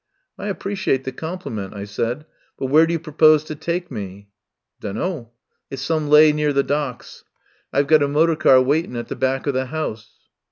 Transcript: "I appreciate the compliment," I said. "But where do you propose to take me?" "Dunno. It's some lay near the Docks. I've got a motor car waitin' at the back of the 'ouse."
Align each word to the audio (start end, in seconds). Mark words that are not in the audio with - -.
"I 0.39 0.47
appreciate 0.47 1.03
the 1.03 1.11
compliment," 1.11 1.75
I 1.75 1.83
said. 1.83 2.25
"But 2.57 2.71
where 2.71 2.87
do 2.87 2.93
you 2.93 2.97
propose 2.97 3.43
to 3.43 3.53
take 3.55 3.91
me?" 3.91 4.29
"Dunno. 4.79 5.29
It's 5.69 5.83
some 5.83 6.07
lay 6.09 6.33
near 6.33 6.53
the 6.53 6.63
Docks. 6.63 7.23
I've 7.71 7.85
got 7.85 8.01
a 8.01 8.07
motor 8.07 8.35
car 8.35 8.59
waitin' 8.63 8.95
at 8.95 9.09
the 9.09 9.15
back 9.15 9.45
of 9.45 9.53
the 9.53 9.67
'ouse." 9.71 10.09